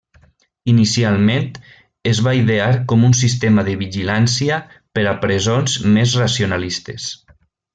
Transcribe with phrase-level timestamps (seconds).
[0.71, 1.43] Inicialment,
[2.13, 4.57] es va idear com un sistema de vigilància
[4.97, 7.07] per a presons més racionalistes.